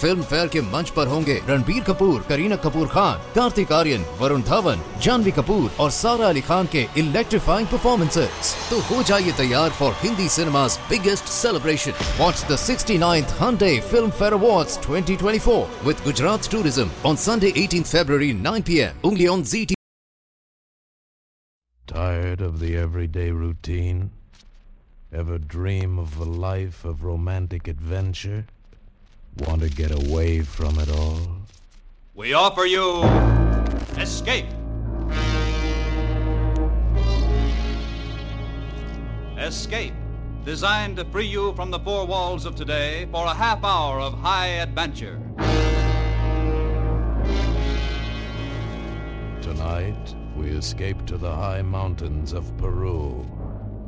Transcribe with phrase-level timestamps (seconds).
[0.00, 4.82] Film fair के मंच पर होंगे रणबीर कपूर, करीना कपूर खान, कार्तिक आर्यन, वरुण धवन,
[5.02, 10.28] जानवी कपूर और सारा अली खान के इलेक्ट्रीफाइंग परफॉर्मेंसेस तो हो जाइए तैयार for Hindi
[10.36, 16.90] cinema biggest celebration watch sixty ninth ninth Filmfare award twenty twenty four with Gujarat tourism
[17.06, 19.74] on Sunday eighteen February nine P M उंगली on G T
[21.82, 24.10] Tired of the everyday routine?
[25.12, 28.46] Ever dream of a life of romantic adventure?
[29.38, 31.18] Want to get away from it all?
[32.14, 33.02] We offer you
[33.96, 34.46] Escape.
[39.38, 39.94] Escape,
[40.44, 44.14] designed to free you from the four walls of today for a half hour of
[44.14, 45.20] high adventure.
[49.40, 53.26] Tonight, we escape to the high mountains of Peru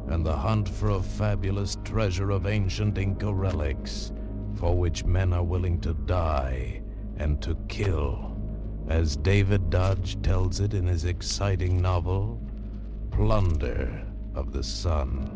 [0.09, 4.12] and the hunt for a fabulous treasure of ancient Inca relics
[4.62, 6.80] for which men are willing to die
[7.16, 8.36] and to kill,
[8.88, 12.41] as David Dodge tells it in his exciting novel,
[13.10, 15.28] Plunder of the Sun.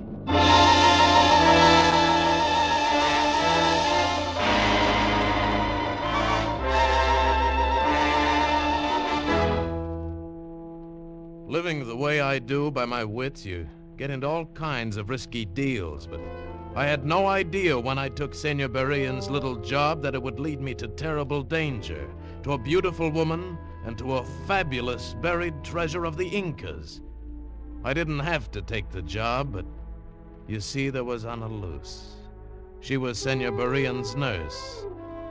[11.48, 15.44] Living the way I do by my wits, you get into all kinds of risky
[15.44, 16.20] deals, but
[16.76, 20.60] I had no idea when I took Senor Berrien's little job that it would lead
[20.60, 22.06] me to terrible danger,
[22.42, 27.00] to a beautiful woman, and to a fabulous buried treasure of the Incas.
[27.82, 29.64] I didn't have to take the job, but
[30.46, 32.16] you see, there was Ana Luz.
[32.80, 34.84] She was Senor Berrien's nurse,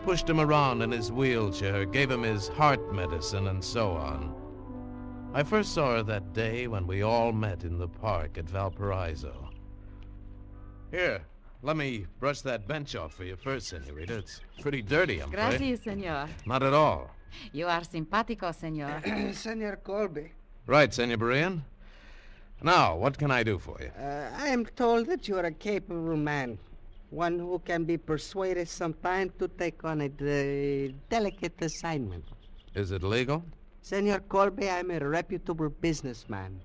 [0.03, 4.33] pushed him around in his wheelchair, gave him his heart medicine, and so on.
[5.31, 9.51] I first saw her that day when we all met in the park at Valparaiso.
[10.89, 11.21] Here,
[11.65, 14.17] let me brush that bench off for you first, senorita.
[14.19, 15.57] It's pretty dirty, I'm afraid.
[15.57, 16.27] Gracias, senor.
[16.45, 17.09] Not at all.
[17.51, 19.01] You are simpático, senor.
[19.33, 20.31] Senor Colby,
[20.67, 21.63] Right, Senor Berrien.
[22.61, 23.89] Now, what can I do for you?
[23.99, 26.57] uh, I am told that you are a capable man,
[27.09, 32.23] one who can be persuaded sometime to take on a de- delicate assignment.
[32.75, 33.43] Is it legal?
[33.81, 36.61] Senor Colby, I am a reputable businessman.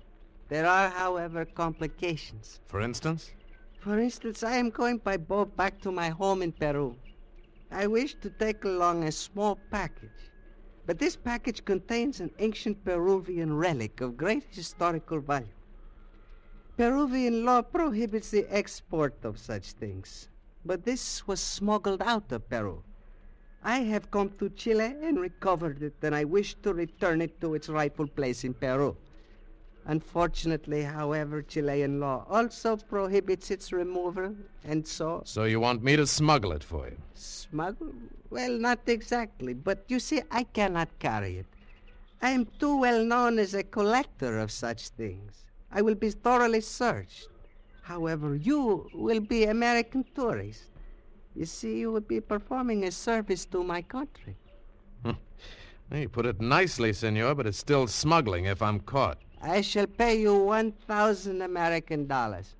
[0.47, 2.59] There are, however, complications.
[2.67, 3.31] For instance?
[3.81, 6.95] For instance, I am going by boat back to my home in Peru.
[7.71, 10.29] I wish to take along a small package.
[10.85, 15.47] But this package contains an ancient Peruvian relic of great historical value.
[16.77, 20.29] Peruvian law prohibits the export of such things.
[20.63, 22.83] But this was smuggled out of Peru.
[23.63, 27.55] I have come to Chile and recovered it, and I wish to return it to
[27.55, 28.95] its rightful place in Peru.
[29.85, 36.05] Unfortunately, however, Chilean law also prohibits its removal, and so So you want me to
[36.05, 36.97] smuggle it for you?
[37.15, 37.93] smuggle?
[38.29, 41.45] Well, not exactly, but you see, I cannot carry it.
[42.21, 45.43] I am too well known as a collector of such things.
[45.71, 47.29] I will be thoroughly searched.
[47.81, 50.63] However, you will be American tourist.
[51.35, 54.35] You see, you will be performing a service to my country.
[55.03, 55.11] Hmm.
[55.93, 59.17] You put it nicely, senor, but it's still smuggling if I'm caught.
[59.41, 62.55] I shall pay you 1,000 American dollars.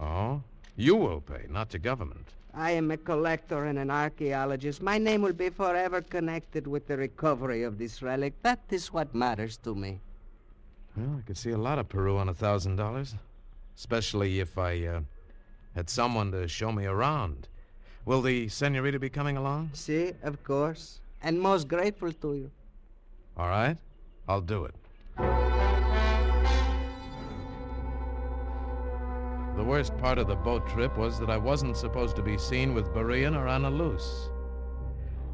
[0.00, 0.42] Oh?
[0.76, 2.28] You will pay, not the government.
[2.54, 4.80] I am a collector and an archaeologist.
[4.80, 8.32] My name will be forever connected with the recovery of this relic.
[8.42, 10.00] That is what matters to me.
[10.96, 13.14] Well, I could see a lot of Peru on a thousand dollars,
[13.76, 15.00] especially if I uh,
[15.74, 17.48] had someone to show me around.
[18.06, 19.70] Will the senorita be coming along?
[19.74, 21.00] See, of course.
[21.22, 22.50] And most grateful to you.
[23.36, 23.76] All right,
[24.28, 24.74] I'll do it.
[29.66, 32.94] Worst part of the boat trip was that I wasn't supposed to be seen with
[32.94, 34.30] Berrien or Ana Luz.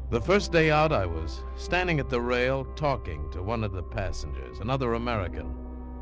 [0.09, 3.83] The first day out, I was standing at the rail talking to one of the
[3.83, 5.55] passengers, another American,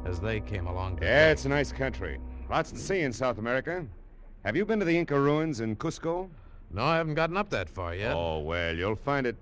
[0.06, 0.98] as they came along.
[0.98, 1.32] to Yeah, pay.
[1.32, 2.18] it's a nice country.
[2.50, 3.86] Lots to see in South America.
[4.44, 6.30] Have you been to the Inca ruins in Cusco?
[6.72, 8.14] No, I haven't gotten up that far yet.
[8.16, 9.36] Oh, well, you'll find it.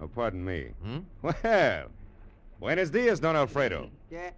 [0.00, 0.68] Oh, pardon me.
[0.82, 0.98] Hmm?
[1.22, 1.84] Well,
[2.60, 3.90] buenos dias, Don Alfredo.
[4.10, 4.30] Yeah.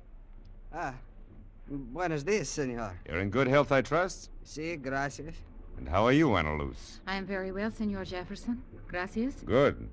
[0.74, 0.94] Ah.
[1.70, 2.98] Buenos dias, senor.
[3.08, 4.30] You're in good health, I trust?
[4.42, 5.36] Si, gracias.
[5.78, 7.00] And how are you, Ana Luz?
[7.06, 8.60] I am very well, senor Jefferson.
[8.88, 9.34] Gracias.
[9.46, 9.88] Good.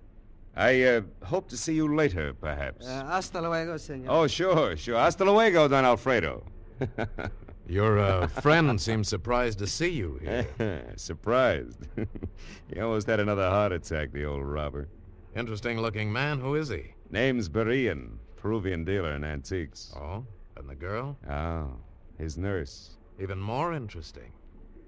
[0.56, 2.88] I uh, hope to see you later, perhaps.
[2.88, 4.07] Uh, hasta luego, senor.
[4.09, 4.97] oh, sure, sure.
[4.97, 6.44] Hasta luego, Don Alfredo.
[7.68, 10.83] Your uh, friend seems surprised to see you here.
[10.95, 11.85] Surprised.
[12.74, 14.88] he almost had another heart attack, the old robber.
[15.35, 16.39] Interesting looking man.
[16.39, 16.94] Who is he?
[17.12, 18.18] Name's Berrien.
[18.38, 19.94] Peruvian dealer in antiques.
[19.95, 20.25] Oh?
[20.57, 21.15] And the girl?
[21.30, 21.69] Oh,
[22.18, 22.98] his nurse.
[23.19, 24.31] Even more interesting.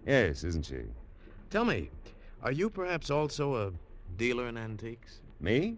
[0.05, 0.81] Yes, isn't she?
[1.51, 1.91] Tell me,
[2.41, 3.71] are you perhaps also a
[4.17, 5.21] dealer in antiques?
[5.39, 5.77] Me?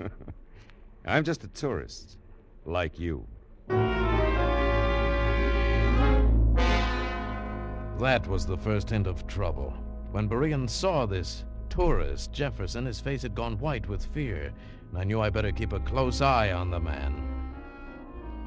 [1.06, 2.18] I'm just a tourist,
[2.64, 3.24] like you.
[7.98, 9.72] That was the first hint of trouble.
[10.10, 14.52] When Berrien saw this tourist, Jefferson, his face had gone white with fear,
[14.90, 17.39] and I knew I better keep a close eye on the man.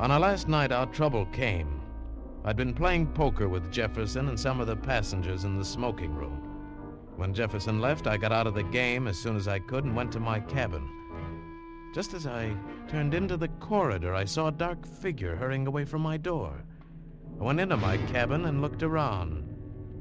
[0.04, 1.80] On our last night our trouble came.
[2.44, 6.42] I'd been playing poker with Jefferson and some of the passengers in the smoking room.
[7.16, 9.96] When Jefferson left, I got out of the game as soon as I could and
[9.96, 10.86] went to my cabin.
[11.96, 12.54] Just as I
[12.90, 16.66] turned into the corridor, I saw a dark figure hurrying away from my door.
[17.40, 19.48] I went into my cabin and looked around.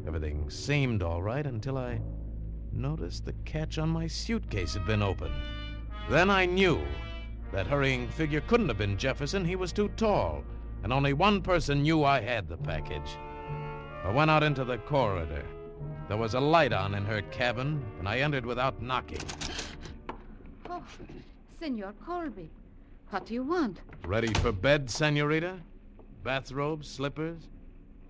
[0.04, 2.00] Everything seemed all right until I
[2.72, 5.36] noticed the catch on my suitcase had been opened.
[6.10, 6.82] Then I knew
[7.52, 9.44] that hurrying figure couldn't have been Jefferson.
[9.44, 10.42] He was too tall,
[10.82, 13.16] and only one person knew I had the package.
[14.04, 15.44] I went out into the corridor.
[16.08, 19.20] There was a light on in her cabin, and I entered without knocking.
[20.68, 20.82] Oh,
[21.60, 22.50] Senor Colby.
[23.10, 23.80] What do you want?
[24.06, 25.58] Ready for bed, senorita?
[26.24, 27.48] Bathrobe, slippers?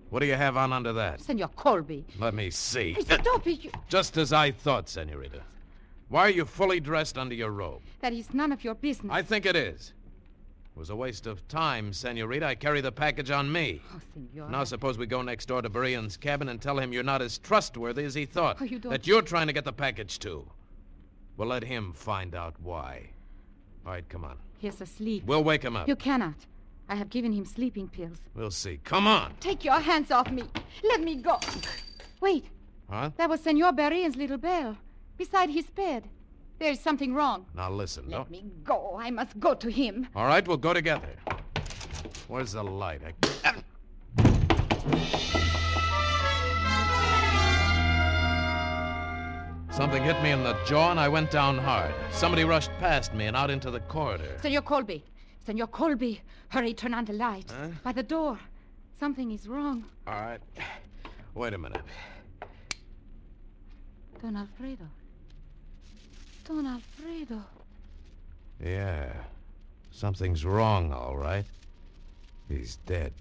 [0.09, 1.21] What do you have on under that?
[1.21, 2.05] Senor Colby.
[2.19, 2.95] Let me see.
[3.01, 3.63] Stop it.
[3.63, 3.71] You...
[3.89, 5.41] Just as I thought, senorita.
[6.13, 7.81] Why are you fully dressed under your robe?
[8.01, 9.11] That is none of your business.
[9.11, 9.93] I think it is.
[10.75, 12.45] It was a waste of time, senorita.
[12.45, 13.81] I carry the package on me.
[13.91, 14.47] Oh, senor.
[14.47, 17.39] Now, suppose we go next door to Berrien's cabin and tell him you're not as
[17.39, 18.57] trustworthy as he thought.
[18.61, 20.45] Oh, you don't- That you're trying to get the package, too.
[21.35, 23.09] We'll let him find out why.
[23.83, 24.37] All right, come on.
[24.59, 25.23] He's asleep.
[25.25, 25.87] We'll wake him up.
[25.87, 26.35] You cannot.
[26.89, 28.17] I have given him sleeping pills.
[28.35, 28.79] We'll see.
[28.83, 29.33] Come on.
[29.39, 30.43] Take your hands off me.
[30.83, 31.39] Let me go.
[32.21, 32.45] Wait.
[32.87, 33.09] Huh?
[33.17, 34.77] That was Senor Berrien's little bell.
[35.17, 36.09] Beside his bed.
[36.59, 37.45] There is something wrong.
[37.55, 38.09] Now, listen.
[38.09, 38.31] Let Don't...
[38.31, 38.97] me go.
[38.99, 40.07] I must go to him.
[40.15, 41.09] All right, we'll go together.
[42.27, 43.01] Where's the light?
[43.03, 43.13] I...
[49.71, 51.93] Something hit me in the jaw and I went down hard.
[52.11, 54.37] Somebody rushed past me and out into the corridor.
[54.41, 55.03] Senor Colby.
[55.45, 56.21] Senor Colby.
[56.49, 57.49] Hurry, turn on the light.
[57.49, 57.69] Huh?
[57.83, 58.39] By the door.
[58.99, 59.83] Something is wrong.
[60.05, 60.39] All right.
[61.33, 61.81] Wait a minute.
[64.21, 64.85] Don Alfredo.
[66.45, 67.41] Don Alfredo.
[68.61, 69.13] Yeah.
[69.91, 71.45] Something's wrong, all right.
[72.49, 73.13] He's dead.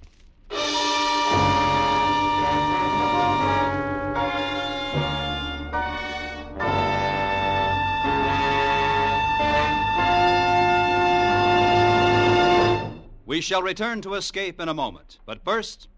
[13.24, 15.18] We shall return to Escape in a moment.
[15.24, 15.88] But first,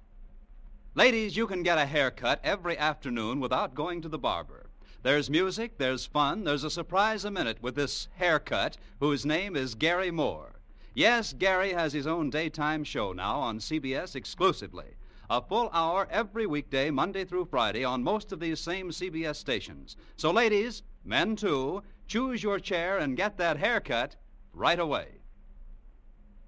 [0.94, 4.63] ladies, you can get a haircut every afternoon without going to the barber.
[5.04, 9.74] There's music, there's fun, there's a surprise a minute with this haircut whose name is
[9.74, 10.54] Garry Moore.
[10.94, 14.96] Yes, Garry has his own daytime show now on CBS exclusively.
[15.28, 19.98] A full hour every weekday, Monday through Friday, on most of these same CBS stations.
[20.16, 24.16] So, ladies, men too, choose your chair and get that haircut
[24.54, 25.08] right away.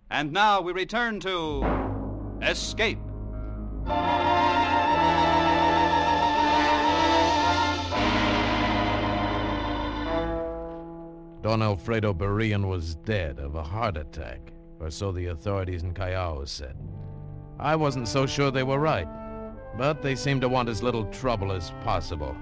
[0.08, 1.62] And now we return to
[2.40, 3.00] Escape.
[11.46, 16.42] Don Alfredo Berrien was dead of a heart attack, or so the authorities in Callao
[16.44, 16.76] said.
[17.60, 19.06] I wasn't so sure they were right,
[19.78, 22.36] but they seemed to want as little trouble as possible.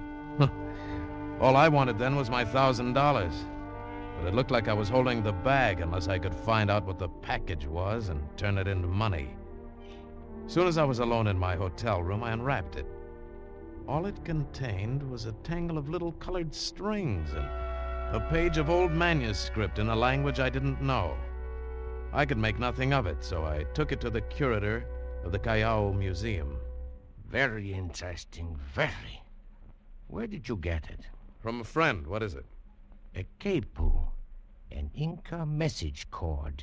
[1.38, 3.34] All I wanted then was my thousand dollars.
[4.16, 6.99] But it looked like I was holding the bag unless I could find out what
[6.99, 9.37] the package was and turn it into money.
[10.46, 12.87] Soon as I was alone in my hotel room, I unwrapped it.
[13.87, 17.46] All it contained was a tangle of little colored strings and
[18.14, 21.16] a page of old manuscript in a language I didn't know.
[22.12, 24.87] I could make nothing of it, so I took it to the curator
[25.25, 26.56] of the Callao Museum.
[27.28, 29.21] Very interesting, very.
[30.06, 31.00] Where did you get it?
[31.40, 32.06] From a friend.
[32.06, 32.47] What is it?
[33.16, 34.06] A quipu,
[34.71, 36.62] an Inca message cord.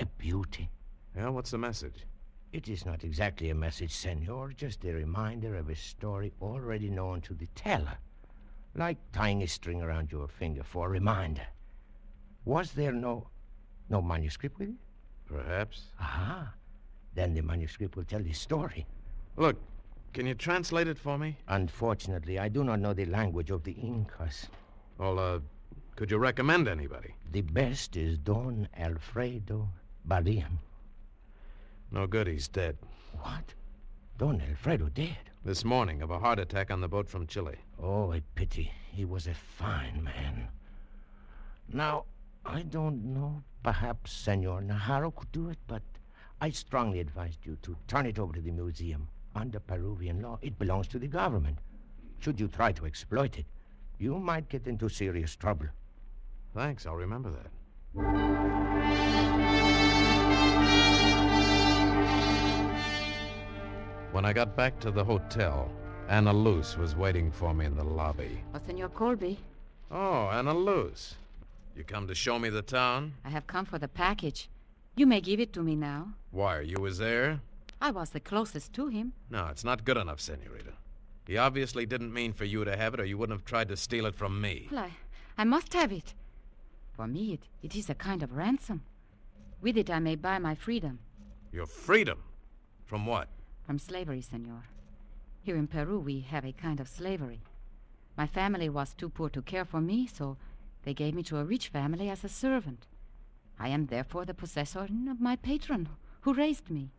[0.00, 0.68] A beauty.
[1.16, 2.04] Yeah, what's the message?
[2.52, 7.22] It is not exactly a message, senor, just a reminder of a story already known
[7.22, 7.96] to the teller.
[8.74, 11.46] Like tying a string around your finger for a reminder.
[12.44, 13.28] Was there no
[13.88, 14.74] no manuscript with it?
[15.26, 15.86] Perhaps.
[16.00, 16.54] Aha.
[17.14, 18.86] Then the manuscript will tell the story.
[19.36, 19.56] Look,
[20.12, 21.36] can you translate it for me?
[21.48, 24.48] Unfortunately, I do not know the language of the Incas.
[24.98, 25.40] Well, uh,
[25.96, 27.14] could you recommend anybody?
[27.30, 29.68] The best is Don Alfredo
[30.04, 30.58] Berrien.
[31.90, 32.76] No good, he's dead.
[33.20, 33.54] What?
[34.18, 35.29] Don Alfredo dead?
[35.42, 37.56] This morning of a heart attack on the boat from Chile.
[37.82, 38.70] Oh, a pity.
[38.92, 40.48] He was a fine man.
[41.72, 42.04] Now,
[42.44, 43.42] I don't know.
[43.62, 45.80] Perhaps Senor Najarro could do it, but
[46.42, 49.08] I strongly advised you to turn it over to the museum.
[49.34, 51.56] Under Peruvian law, it belongs to the government.
[52.18, 53.46] Should you try to exploit it,
[53.98, 55.68] you might get into serious trouble.
[56.54, 59.39] Thanks, I'll remember that.
[64.12, 65.70] When I got back to the hotel,
[66.08, 68.42] Ana Luz was waiting for me in the lobby.
[68.52, 69.38] Oh, Senor Colby,
[69.92, 71.14] Oh, Ana Luz.
[71.76, 73.14] You come to show me the town?
[73.24, 74.48] I have come for the package.
[74.96, 76.08] You may give it to me now.
[76.32, 77.40] Why, you was there?
[77.80, 79.12] I was the closest to him.
[79.30, 80.72] No, it's not good enough, Senorita.
[81.26, 83.76] He obviously didn't mean for you to have it, or you wouldn't have tried to
[83.76, 84.68] steal it from me.
[84.70, 84.90] Well, I,
[85.38, 86.14] I must have it.
[86.92, 88.82] For me, it, it is a kind of ransom.
[89.60, 90.98] With it, I may buy my freedom
[91.52, 92.22] Your freedom?
[92.84, 93.28] From what?
[93.70, 94.64] From slavery, senor.
[95.42, 97.40] Here in Peru, we have a kind of slavery.
[98.16, 100.36] My family was too poor to care for me, so
[100.82, 102.88] they gave me to a rich family as a servant.
[103.60, 105.88] I am therefore the possessor of my patron,
[106.22, 106.90] who raised me.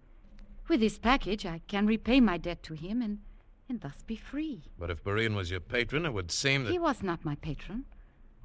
[0.70, 3.20] With this package, I can repay my debt to him and,
[3.68, 4.62] and thus be free.
[4.80, 6.72] But if Berrien was your patron, it would seem that.
[6.72, 7.84] He was not my patron.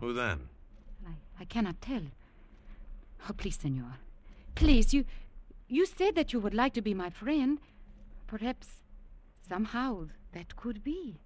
[0.01, 0.49] Who then?
[1.07, 2.03] I, I cannot tell.
[3.31, 3.99] Oh, please, senor.
[4.57, 5.05] Please, you
[5.69, 7.61] you said that you would like to be my friend.
[8.27, 8.69] Perhaps
[9.49, 11.21] somehow that could be.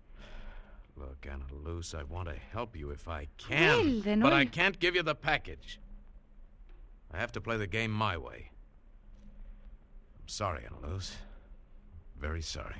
[0.96, 3.78] Look, Ana Luz, I want to help you if I can.
[3.78, 5.80] Well, then but I- I can't give you the package.
[7.12, 8.50] I have to play the game my way.
[10.20, 11.16] I'm sorry, Ana Luz.
[12.18, 12.76] Very sorry.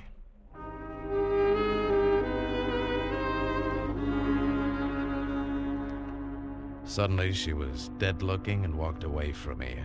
[6.83, 9.79] Suddenly, she was dead looking and walked away from me.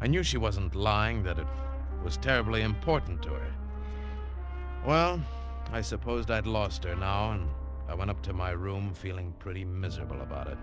[0.00, 1.46] I knew she wasn't lying, that it
[2.04, 3.52] was terribly important to her.
[4.86, 5.20] Well,
[5.72, 7.48] I supposed I'd lost her now, and
[7.88, 10.58] I went up to my room feeling pretty miserable about it.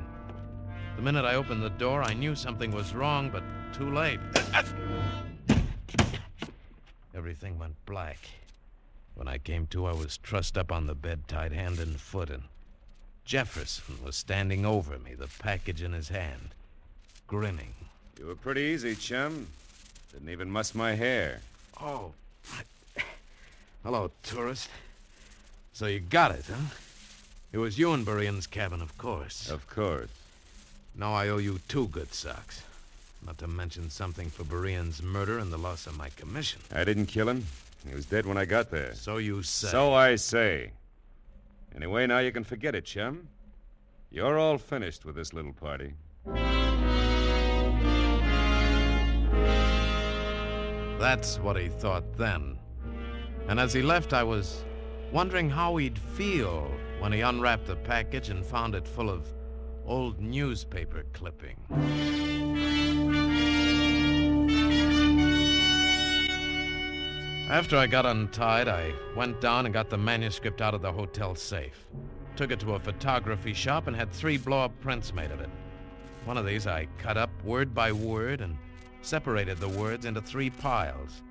[0.95, 3.43] The minute I opened the door, I knew something was wrong, but
[3.74, 4.19] too late.
[7.15, 8.19] Everything went black.
[9.15, 12.29] When I came to, I was trussed up on the bed, tied hand and foot,
[12.29, 12.43] and
[13.25, 16.53] Jefferson was standing over me, the package in his hand,
[17.25, 17.74] grinning.
[18.19, 19.48] You were pretty easy, chum.
[20.12, 21.39] Didn't even muss my hair.
[21.80, 22.12] Oh.
[23.84, 24.70] Hello, tourist.
[25.74, 26.75] So you got it, huh?
[27.51, 29.50] It was you in Berrien's cabin, of course.
[29.50, 30.10] Of course.
[30.96, 32.63] Now I owe you two good socks.
[33.25, 36.62] Not to mention something for Berrien's murder and the loss of my commission.
[36.74, 37.46] I didn't kill him.
[37.88, 38.94] He was dead when I got there.
[38.96, 39.70] So you say.
[39.70, 40.72] So I say.
[41.75, 43.27] Anyway, now you can forget it, chum.
[44.12, 45.94] You're all finished with this little party.
[51.01, 52.60] That's what he thought then.
[53.48, 54.63] And as he left, I was
[55.12, 59.27] wondering how he'd feel when he unwrapped the package and found it full of
[59.84, 61.58] old newspaper clippings.
[67.50, 71.34] After I got untied, I went down and got the manuscript out of the hotel
[71.34, 71.88] safe.
[72.36, 75.50] Took it to a photography shop and had three blow up prints made of it.
[76.25, 78.55] One of these I cut up word by word and
[79.01, 81.22] separated the words into three piles.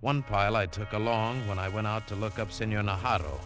[0.00, 3.40] One pile I took along when I went out to look up Senor Najarro.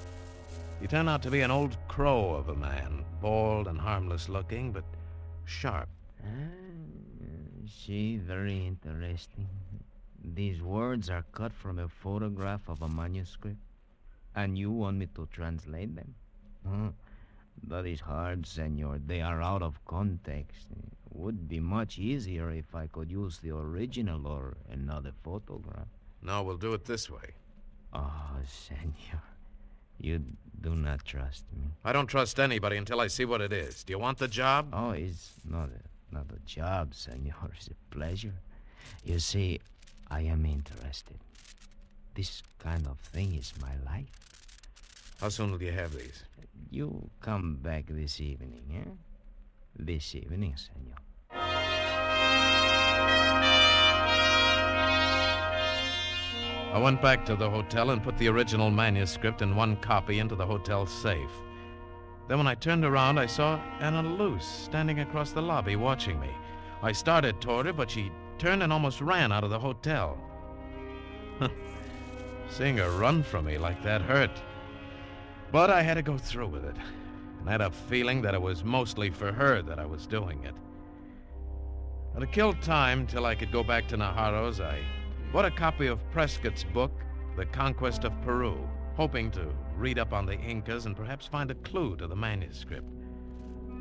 [0.81, 4.73] He turned out to be an old crow of a man, bald and harmless looking,
[4.73, 4.85] but
[5.45, 5.89] sharp.
[6.25, 6.27] Ah,
[7.67, 9.47] see, very interesting.
[10.25, 13.61] These words are cut from a photograph of a manuscript,
[14.35, 16.15] and you want me to translate them?
[16.67, 16.89] Hmm.
[17.69, 18.99] That is hard, senor.
[18.99, 20.67] They are out of context.
[21.13, 25.89] Would be much easier if I could use the original or another photograph.
[26.23, 27.35] No, we'll do it this way.
[27.93, 29.23] Oh, senor,
[29.99, 30.23] you
[30.61, 31.69] do not trust me.
[31.85, 33.83] I don't trust anybody until I see what it is.
[33.85, 34.69] Do you want the job?
[34.73, 37.51] Oh, it's not a, not a job, senor.
[37.57, 38.35] It's a pleasure.
[39.05, 39.61] You see,
[40.11, 41.19] I am interested.
[42.15, 44.30] This kind of thing is my life.
[45.21, 46.25] How soon will you have these?
[46.71, 48.91] You come back this evening, eh?
[49.77, 50.97] This evening, senor.
[56.73, 60.35] I went back to the hotel and put the original manuscript and one copy into
[60.37, 61.31] the hotel safe.
[62.27, 66.31] Then, when I turned around, I saw Ana Luz standing across the lobby watching me.
[66.83, 70.17] I started toward her, but she turned and almost ran out of the hotel.
[72.49, 74.41] Seeing her run from me like that hurt.
[75.53, 76.77] But I had to go through with it.
[77.41, 80.45] And I had a feeling that it was mostly for her that I was doing
[80.45, 80.55] it.
[82.15, 84.81] And to kill time till I could go back to Najarro's, I
[85.33, 86.93] bought a copy of Prescott's book,
[87.37, 88.59] The Conquest of Peru,
[88.97, 92.87] hoping to read up on the Incas and perhaps find a clue to the manuscript.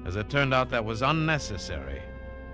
[0.06, 2.02] As it turned out, that was unnecessary.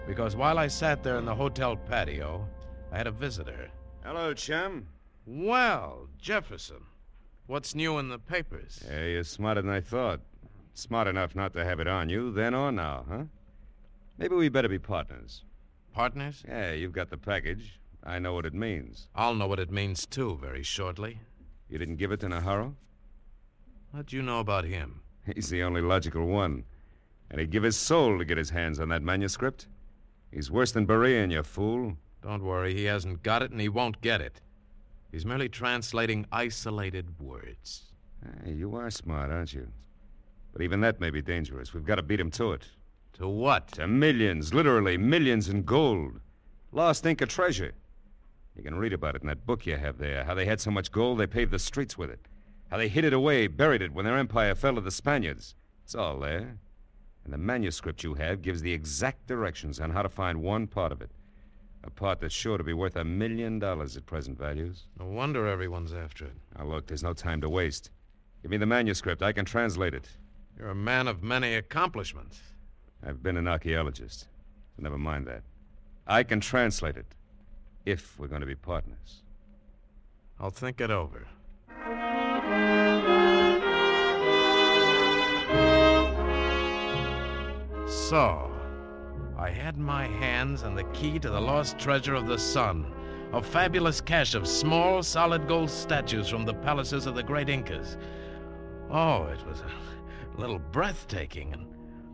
[0.07, 2.47] Because while I sat there in the hotel patio,
[2.91, 3.69] I had a visitor.
[4.03, 4.87] Hello, chum.
[5.25, 6.83] Well, Jefferson,
[7.47, 8.83] what's new in the papers?
[8.89, 10.21] Yeah, you're smarter than I thought.
[10.73, 13.23] Smart enough not to have it on you, then or now, huh?
[14.17, 15.43] Maybe we better be partners.
[15.93, 16.43] Partners?
[16.47, 17.79] Yeah, you've got the package.
[18.03, 19.07] I know what it means.
[19.15, 21.19] I'll know what it means, too, very shortly.
[21.69, 22.75] You didn't give it to Naharo?
[23.91, 25.01] What do you know about him?
[25.33, 26.65] He's the only logical one.
[27.31, 29.67] And he'd give his soul to get his hands on that manuscript.
[30.31, 31.95] He's worse than Berrien, you fool.
[32.21, 34.41] Don't worry, he hasn't got it and he won't get it.
[35.11, 37.83] He's merely translating isolated words.
[38.43, 39.67] Hey, you are smart, aren't you?
[40.51, 41.73] But even that may be dangerous.
[41.73, 42.63] We've got to beat him to it.
[43.13, 43.67] To what?
[43.73, 46.19] To millions, literally millions in gold.
[46.71, 47.73] Lost Inca treasure.
[48.55, 50.23] You can read about it in that book you have there.
[50.23, 52.19] How they had so much gold they paved the streets with it.
[52.69, 55.55] How they hid it away, buried it when their empire fell to the Spaniards.
[55.83, 56.57] It's all there.
[57.23, 60.91] And the manuscript you have gives the exact directions on how to find one part
[60.91, 61.11] of it.
[61.85, 64.87] A part that's sure to be worth a million dollars at present values.
[64.99, 66.33] No wonder everyone's after it.
[66.57, 67.91] Now, look, there's no time to waste.
[68.41, 69.21] Give me the manuscript.
[69.21, 70.09] I can translate it.
[70.57, 72.41] You're a man of many accomplishments.
[73.05, 74.27] I've been an archaeologist.
[74.79, 75.43] Never mind that.
[76.07, 77.05] I can translate it.
[77.85, 79.21] If we're going to be partners.
[80.39, 81.27] I'll think it over.
[87.87, 88.54] So,
[89.37, 92.85] I had my hands on the key to the lost treasure of the sun,
[93.33, 97.97] a fabulous cache of small, solid gold statues from the palaces of the great Incas.
[98.89, 101.65] Oh, it was a little breathtaking, and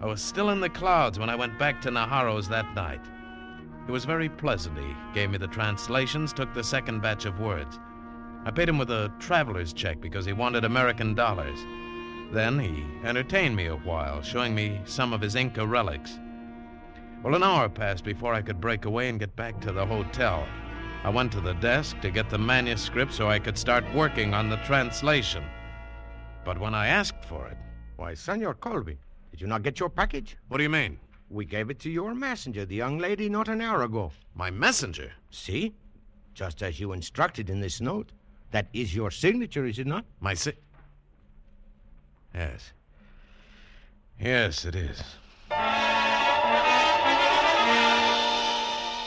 [0.01, 3.05] I was still in the clouds when I went back to Naharo's that night.
[3.87, 4.79] It was very pleasant.
[4.79, 7.79] He gave me the translations, took the second batch of words.
[8.45, 11.59] I paid him with a traveler's check because he wanted American dollars.
[12.31, 16.17] Then he entertained me a while, showing me some of his Inca relics.
[17.23, 20.47] Well, an hour passed before I could break away and get back to the hotel.
[21.03, 24.49] I went to the desk to get the manuscript so I could start working on
[24.49, 25.43] the translation.
[26.43, 27.57] But when I asked for it,
[27.97, 28.97] Why, Senor Colby,
[29.29, 30.35] did you not get your package?
[30.47, 30.97] what do you mean?
[31.29, 34.11] We gave it to your messenger, the young lady, not an hour ago.
[34.33, 35.11] My messenger?
[35.29, 35.73] See?
[36.33, 38.11] Just as you instructed in this note.
[38.49, 40.05] That is your signature, is it not?
[40.19, 40.53] My si-
[42.33, 42.73] Yes.
[44.19, 45.01] Yes, it is.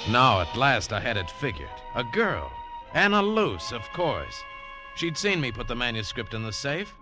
[0.09, 1.69] Now, at last, I had it figured.
[1.95, 2.53] A girl.
[2.93, 4.43] Ana Luz, of course.
[4.97, 6.95] She'd seen me put the manuscript in the safe.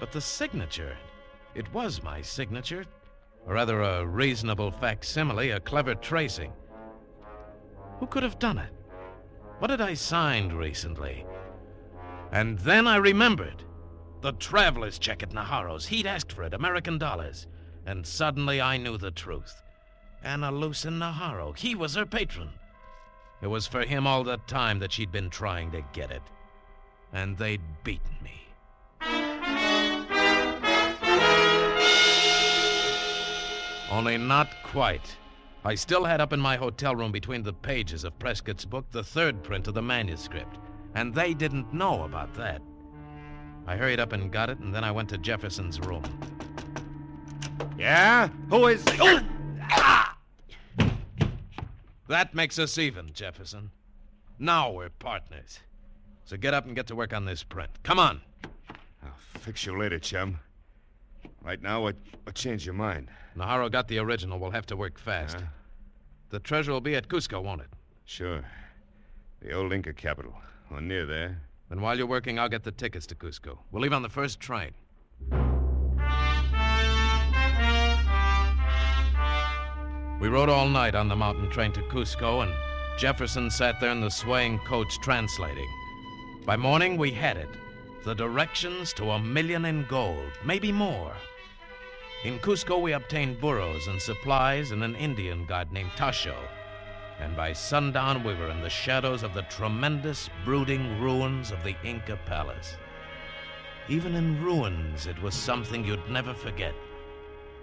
[0.00, 0.96] But the signature.
[1.54, 2.86] It was my signature.
[3.46, 6.52] Or rather, a reasonable facsimile, a clever tracing.
[8.00, 8.72] Who could have done it?
[9.58, 11.26] What had I signed recently?
[12.32, 13.62] And then I remembered.
[14.22, 15.86] The traveler's check at Naharo's.
[15.86, 17.46] He'd asked for it, American dollars.
[17.84, 19.62] And suddenly I knew the truth.
[20.24, 21.56] Ana Luz in Naharo.
[21.56, 22.50] He was her patron.
[23.42, 26.22] It was for him all the time that she'd been trying to get it.
[27.12, 28.44] And they'd beaten me.
[33.90, 35.16] Only not quite.
[35.64, 39.04] I still had up in my hotel room between the pages of Prescott's book the
[39.04, 40.58] third print of the manuscript,
[40.94, 42.60] and they didn't know about that.
[43.66, 46.02] I hurried up and got it, and then I went to Jefferson's room.
[47.78, 48.28] Yeah?
[48.50, 48.84] Who is.
[49.00, 49.20] Oh!
[49.62, 50.03] Ah!
[52.08, 53.70] That makes us even, Jefferson.
[54.38, 55.60] Now we're partners.
[56.24, 57.70] So get up and get to work on this print.
[57.82, 58.20] Come on.
[59.02, 60.38] I'll fix you later, chum.
[61.42, 63.10] Right now, what, what changed your mind?
[63.36, 64.38] Naharo got the original.
[64.38, 65.38] We'll have to work fast.
[66.30, 67.68] The treasure will be at Cusco, won't it?
[68.04, 68.42] Sure.
[69.40, 70.34] The old Inca capital.
[70.70, 71.40] Or near there.
[71.68, 73.58] Then while you're working, I'll get the tickets to Cusco.
[73.70, 74.72] We'll leave on the first train.
[80.20, 82.54] We rode all night on the mountain train to Cusco, and
[82.98, 85.68] Jefferson sat there in the swaying coach translating.
[86.46, 87.48] By morning, we had it
[88.04, 91.14] the directions to a million in gold, maybe more.
[92.22, 96.36] In Cusco, we obtained burros and supplies and an Indian guide named Tasho.
[97.18, 101.74] And by sundown, we were in the shadows of the tremendous, brooding ruins of the
[101.82, 102.76] Inca Palace.
[103.88, 106.74] Even in ruins, it was something you'd never forget.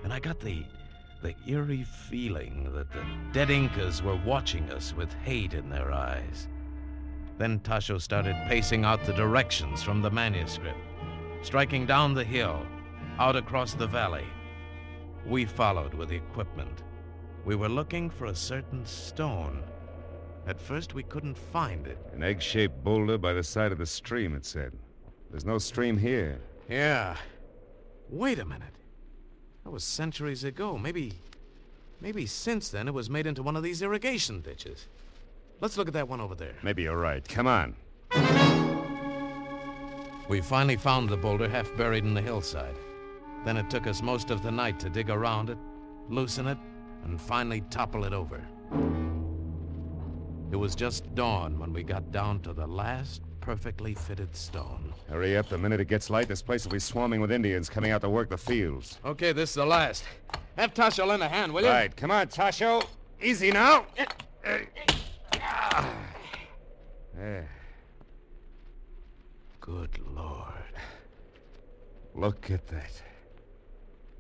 [0.04, 0.64] And I got the,
[1.22, 6.48] the eerie feeling that the dead Incas were watching us with hate in their eyes.
[7.38, 10.80] Then Tasho started pacing out the directions from the manuscript,
[11.42, 12.66] striking down the hill,
[13.20, 14.26] out across the valley.
[15.26, 16.84] We followed with equipment.
[17.46, 19.64] We were looking for a certain stone.
[20.48, 22.00] At first, we couldn't find it.
[22.14, 24.74] An egg shaped boulder by the side of the stream, it said.
[25.30, 26.40] There's no stream here.
[26.68, 27.16] Yeah.
[28.10, 28.76] Wait a minute.
[29.64, 30.78] That was centuries ago.
[30.78, 31.14] Maybe.
[32.00, 34.88] Maybe since then it was made into one of these irrigation ditches.
[35.60, 36.56] Let's look at that one over there.
[36.64, 37.28] Maybe you're right.
[37.28, 37.76] Come on.
[40.28, 42.76] We finally found the boulder half buried in the hillside.
[43.46, 45.58] Then it took us most of the night to dig around it,
[46.10, 46.58] loosen it,
[47.04, 48.42] and finally topple it over.
[50.52, 54.94] It was just dawn when we got down to the last perfectly fitted stone.
[55.10, 55.50] Hurry up.
[55.50, 58.10] The minute it gets light, this place will be swarming with Indians coming out to
[58.10, 59.00] work the fields.
[59.04, 60.06] Okay, this is the last.
[60.58, 61.70] Have Tasho lend a hand, will you?
[61.70, 61.94] Right.
[61.96, 62.86] Come on, Tasho.
[63.22, 63.86] Easy now.
[69.60, 70.54] Good Lord.
[72.14, 73.02] Look at that.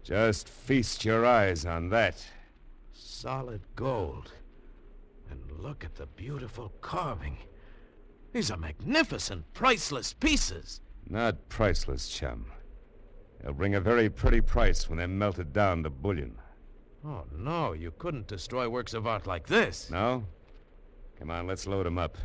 [0.03, 2.25] Just feast your eyes on that.
[2.93, 4.31] Solid gold.
[5.29, 7.37] And look at the beautiful carving.
[8.33, 10.79] These are magnificent, priceless pieces.
[11.09, 12.45] Not priceless, chum.
[13.41, 16.37] They'll bring a very pretty price when they're melted down to bullion.
[17.03, 19.89] Oh, no, you couldn't destroy works of art like this.
[19.89, 20.23] No?
[21.19, 22.17] Come on, let's load 'em up.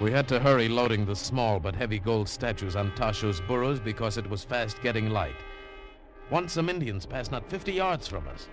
[0.00, 4.18] We had to hurry loading the small but heavy gold statues on Tasho's burros because
[4.18, 5.36] it was fast getting light.
[6.30, 8.48] Once some Indians passed not 50 yards from us,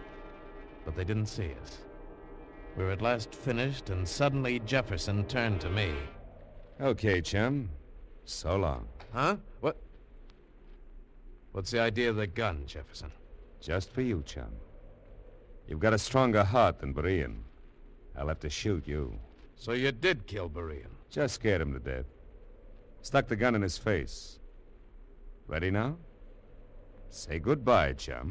[0.85, 1.79] but they didn't see us.
[2.77, 5.93] We were at last finished, and suddenly Jefferson turned to me.
[6.79, 7.69] Okay, chum.
[8.25, 8.87] So long.
[9.11, 9.37] Huh?
[9.59, 9.77] What?
[11.51, 13.11] What's the idea of the gun, Jefferson?
[13.59, 14.51] Just for you, chum.
[15.67, 17.43] You've got a stronger heart than Berrien.
[18.17, 19.19] I'll have to shoot you.
[19.55, 20.89] So you did kill Berrien.
[21.09, 22.05] Just scared him to death.
[23.01, 24.39] Stuck the gun in his face.
[25.47, 25.97] Ready now?
[27.09, 28.29] Say goodbye, chum.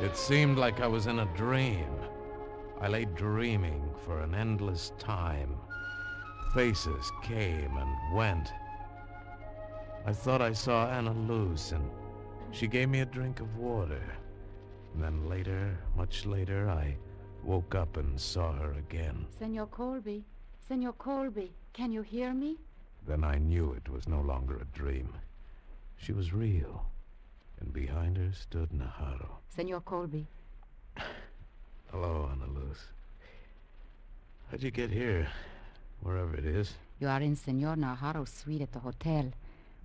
[0.00, 1.94] It seemed like I was in a dream.
[2.80, 5.54] I lay dreaming for an endless time.
[6.54, 8.50] Faces came and went.
[10.06, 11.90] I thought I saw Ana Luz, and
[12.50, 14.02] she gave me a drink of water.
[14.94, 16.96] And then later, much later, I
[17.44, 19.26] woke up and saw her again.
[19.38, 20.24] Senor Colby,
[20.66, 22.56] Senor Colby, can you hear me?
[23.06, 25.12] Then I knew it was no longer a dream.
[25.96, 26.86] She was real.
[27.60, 29.28] And behind her stood Naharo.
[29.54, 30.26] Senor Colby,
[31.90, 32.78] Hello, Ana Luz.
[34.50, 35.28] How'd you get here?
[36.02, 36.74] Wherever it is.
[36.98, 39.30] you are in Senor Najaro's suite at the hotel.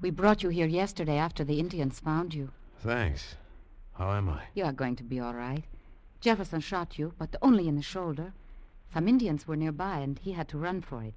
[0.01, 2.49] We brought you here yesterday after the Indians found you.
[2.79, 3.35] Thanks.
[3.93, 4.43] How am I?
[4.53, 5.63] You are going to be all right.
[6.21, 8.33] Jefferson shot you, but only in the shoulder.
[8.93, 11.13] Some Indians were nearby, and he had to run for it.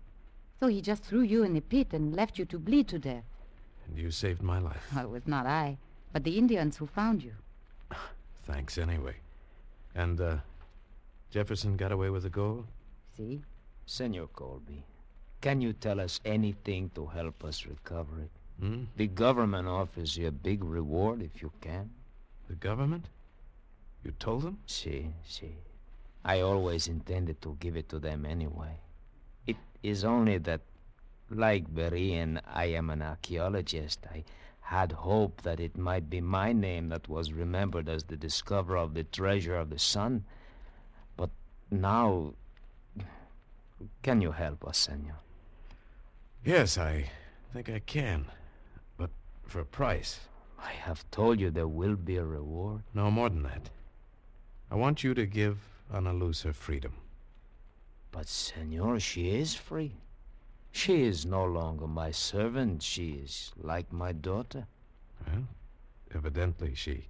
[0.60, 3.24] So he just threw you in the pit and left you to bleed to death.
[3.86, 4.84] And you saved my life.
[4.94, 5.78] Well, it was not I,
[6.12, 7.34] but the Indians who found you.
[8.44, 9.16] Thanks anyway.
[9.94, 10.36] And, uh,
[11.30, 12.66] Jefferson got away with the gold?
[13.16, 13.42] See?
[13.86, 14.84] Senor Colby,
[15.40, 18.30] can you tell us anything to help us recover it?
[18.60, 18.84] Hmm?
[18.96, 21.90] The government offers you a big reward if you can.
[22.48, 23.06] The government?
[24.04, 24.58] You told them?
[24.66, 25.56] See, see.
[26.24, 28.80] I always intended to give it to them anyway.
[29.46, 30.60] It is only that,
[31.30, 34.06] like Berrien, I am an archaeologist.
[34.12, 34.24] I
[34.68, 38.92] had hoped that it might be my name that was remembered as the discoverer of
[38.92, 40.22] the treasure of the sun.
[41.16, 41.30] But
[41.70, 42.34] now.
[44.02, 45.20] Can you help us, senor?
[46.44, 47.10] Yes, I
[47.54, 48.26] think I can.
[48.98, 49.08] But
[49.46, 50.20] for a price.
[50.58, 52.82] I have told you there will be a reward.
[52.92, 53.70] No more than that.
[54.70, 55.56] I want you to give
[55.90, 56.92] Ana Luz her freedom.
[58.12, 59.94] But, senor, she is free.
[60.78, 62.84] She is no longer my servant.
[62.84, 64.68] She is like my daughter.
[65.26, 65.48] Well,
[66.14, 67.08] evidently she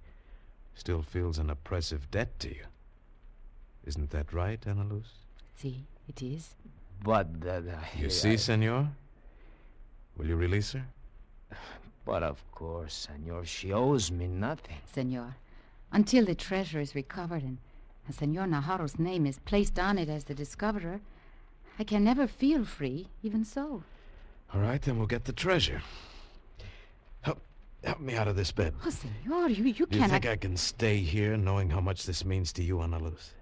[0.73, 2.65] still feels an oppressive debt to you.
[3.85, 5.13] Isn't that right, Ana Luz?
[5.55, 6.55] See, it is.
[7.03, 8.89] But that I, You see, I- senor?
[10.17, 10.85] Will you release her?
[12.05, 14.77] But of course, senor, she owes me nothing.
[14.91, 15.35] Senor,
[15.91, 17.59] until the treasure is recovered and,
[18.07, 21.01] and Senor Najaro's name is placed on it as the discoverer,
[21.79, 23.83] I can never feel free, even so.
[24.53, 25.81] All right, then we'll get the treasure.
[27.21, 27.39] Help,
[27.85, 28.73] help me out of this bed.
[28.85, 32.25] Oh, Senor, you, you Do you think I can stay here knowing how much this
[32.25, 33.33] means to you, Ana Luz?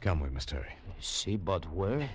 [0.00, 0.74] Come, we must hurry.
[0.98, 2.10] See, but where?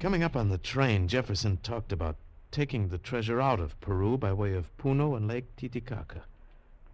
[0.00, 2.16] Coming up on the train, Jefferson talked about
[2.50, 6.22] taking the treasure out of Peru by way of Puno and Lake Titicaca,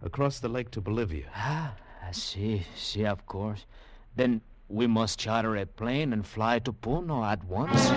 [0.03, 1.29] across the lake to Bolivia.
[1.33, 3.65] Ah, I see, see, of course.
[4.17, 7.89] Then we must charter a plane and fly to Puno at once.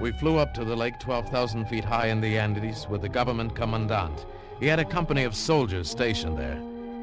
[0.00, 3.54] We flew up to the lake 12,000 feet high in the Andes with the government
[3.54, 4.26] commandant.
[4.58, 6.60] He had a company of soldiers stationed there.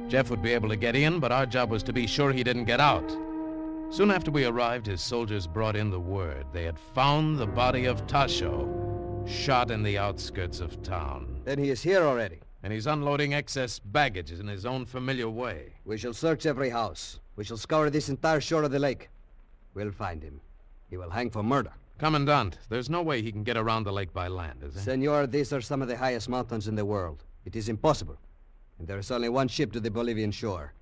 [0.10, 2.44] Jeff would be able to get in, but our job was to be sure he
[2.44, 3.10] didn't get out.
[3.92, 6.46] Soon after we arrived, his soldiers brought in the word.
[6.52, 8.68] They had found the body of Tasho,
[9.28, 11.42] shot in the outskirts of town.
[11.46, 12.40] Then he is here already.
[12.62, 15.74] And he's unloading excess baggage in his own familiar way.
[15.86, 17.20] We shall search every house.
[17.36, 19.10] We shall scour this entire shore of the lake.
[19.74, 20.42] We'll find him.
[20.90, 21.72] He will hang for murder.
[22.00, 24.84] Commandant, there's no way he can get around the lake by land, is there?
[24.84, 27.24] Senor, these are some of the highest mountains in the world.
[27.46, 28.18] It is impossible.
[28.78, 30.74] And there is only one ship to the Bolivian shore.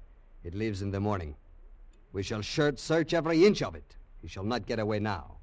[0.44, 1.36] It leaves in the morning.
[2.14, 3.96] We shall search every inch of it.
[4.22, 5.38] He shall not get away now.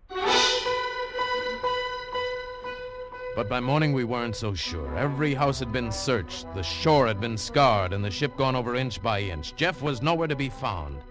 [3.35, 4.97] But by morning we weren't so sure.
[4.97, 8.77] Every house had been searched, the shore had been scarred, and the ship gone over
[8.77, 9.57] inch by inch.
[9.57, 11.03] Jeff was nowhere to be found.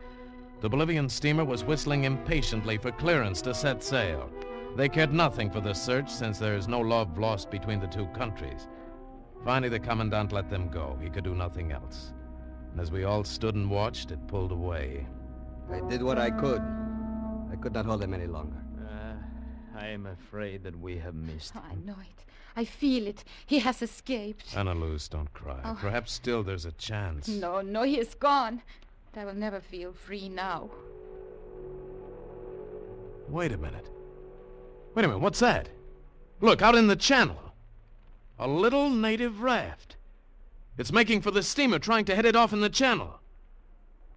[0.61, 4.29] The Bolivian steamer was whistling impatiently for clearance to set sail.
[4.77, 8.05] They cared nothing for the search since there is no love lost between the two
[8.07, 8.69] countries.
[9.43, 10.97] Finally, the Commandant let them go.
[11.01, 12.13] He could do nothing else.
[12.71, 15.05] And as we all stood and watched, it pulled away.
[15.69, 16.61] I did what I could.
[17.51, 18.62] I could not hold them any longer.
[19.83, 21.51] I am afraid that we have missed.
[21.57, 22.23] Oh, I know it.
[22.55, 23.25] I feel it.
[23.45, 24.55] He has escaped.
[24.55, 25.59] Ana Luz, don't cry.
[25.65, 25.77] Oh.
[25.77, 27.27] Perhaps still there's a chance.
[27.27, 28.61] No, no, he is gone.
[29.11, 30.69] But I will never feel free now.
[33.27, 33.89] Wait a minute.
[34.95, 35.67] Wait a minute, what's that?
[36.39, 37.53] Look, out in the channel.
[38.39, 39.97] A little native raft.
[40.77, 43.19] It's making for the steamer, trying to head it off in the channel.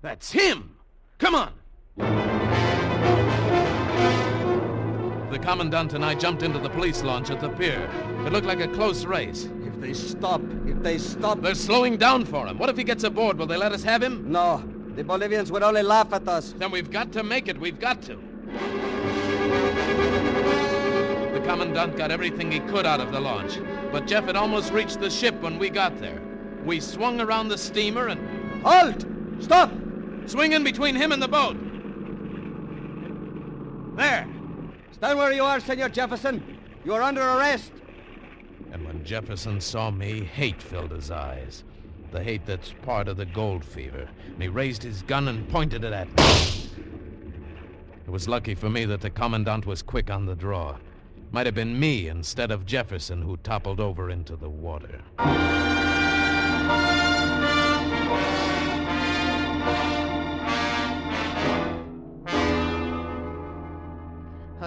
[0.01, 0.77] That's him!
[1.19, 1.55] Come on!
[5.31, 7.91] The Commandant and I jumped into the police launch at the pier.
[8.25, 9.49] It looked like a close race.
[9.65, 11.43] If they stop, if they stop.
[11.43, 12.59] They're slowing down for him.
[12.59, 13.37] What if he gets aboard?
[13.37, 14.23] Will they let us have him?
[14.25, 14.63] No,
[14.95, 16.55] the Bolivians would only laugh at us.
[16.57, 17.59] Then we've got to make it.
[17.59, 18.17] We've got to.
[21.33, 23.59] The Commandant got everything he could out of the launch,
[23.91, 26.23] but Jeff had almost reached the ship when we got there.
[26.65, 28.21] We swung around the steamer and
[28.63, 29.05] Halt!
[29.41, 29.73] Stop!
[30.27, 31.57] swing in between him and the boat.
[33.97, 34.36] There.
[34.97, 36.43] Stand where you are, Senor Jefferson.
[36.83, 37.71] You are under arrest.
[38.73, 41.65] And when Jefferson saw me, hate filled his eyes.
[42.13, 44.09] The hate that's part of the gold fever.
[44.33, 46.23] And he raised his gun and pointed it at me.
[48.07, 50.79] It was lucky for me that the Commandant was quick on the draw.
[51.31, 55.03] Might have been me instead of Jefferson who toppled over into the water.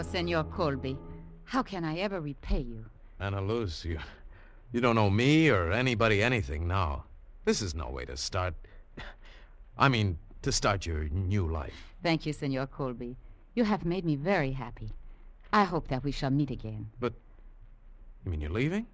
[0.03, 0.97] Senor Colby,
[1.43, 2.85] how can I ever repay you?
[3.19, 3.99] Ana Luz, you,
[4.71, 7.05] you don't owe me or anybody anything now.
[7.45, 8.53] This is no way to start.
[9.77, 11.93] I mean, to start your new life.
[12.03, 13.17] Thank you, Senor Colby.
[13.55, 14.93] You have made me very happy.
[15.51, 16.89] I hope that we shall meet again.
[16.99, 17.13] But,
[18.23, 18.85] you mean you're leaving?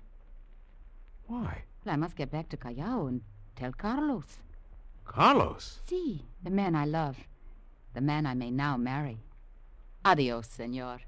[1.28, 1.64] Why?
[1.84, 3.22] Well, I must get back to Callao and
[3.56, 4.40] tell Carlos.
[5.04, 5.82] Carlos?
[5.88, 7.18] See, the man I love.
[7.94, 9.20] The man I may now marry.
[10.06, 11.00] Adios, senor.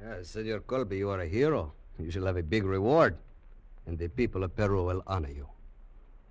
[0.00, 1.72] Yeah, Senor Colby, you are a hero.
[1.98, 3.16] You shall have a big reward.
[3.86, 5.48] And the people of Peru will honor you.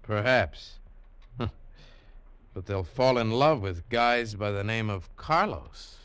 [0.01, 0.79] Perhaps.
[2.53, 5.97] But they'll fall in love with guys by the name of Carlos.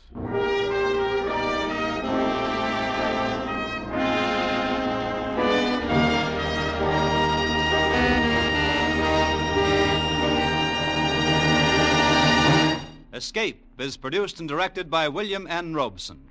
[13.19, 15.73] Escape is produced and directed by William N.
[15.73, 16.21] Robson.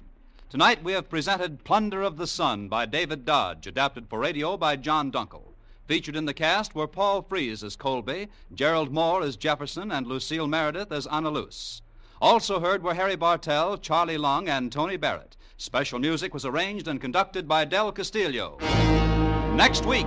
[0.48, 4.74] Tonight we have presented Plunder of the Sun by David Dodge, adapted for radio by
[4.74, 5.53] John Dunkel.
[5.87, 10.46] Featured in the cast were Paul Frees as Colby, Gerald Mohr as Jefferson, and Lucille
[10.46, 11.83] Meredith as Ana Luz.
[12.22, 15.37] Also heard were Harry Bartell, Charlie Long, and Tony Barrett.
[15.59, 18.57] Special music was arranged and conducted by Del Castillo.
[19.55, 20.07] Next week.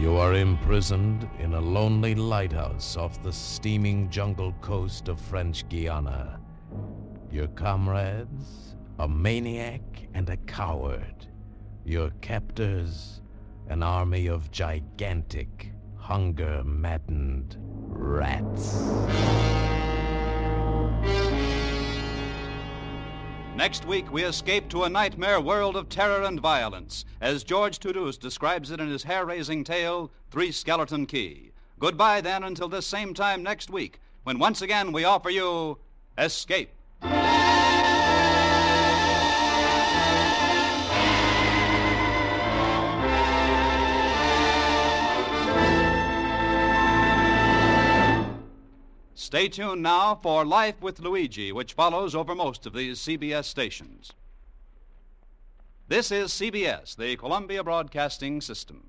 [0.00, 6.38] You are imprisoned in a lonely lighthouse off the steaming jungle coast of French Guiana.
[7.32, 9.82] Your comrades, a maniac
[10.14, 11.26] and a coward.
[11.84, 13.22] Your captors,
[13.68, 17.56] an army of gigantic, hunger maddened
[17.88, 19.77] rats.
[23.58, 28.16] Next week, we escape to a nightmare world of terror and violence, as George Toudouze
[28.16, 31.50] describes it in his hair raising tale, Three Skeleton Key.
[31.80, 35.76] Goodbye, then, until this same time next week, when once again we offer you
[36.16, 36.70] Escape.
[49.28, 54.14] Stay tuned now for Life with Luigi, which follows over most of these CBS stations.
[55.86, 58.88] This is CBS, the Columbia Broadcasting System.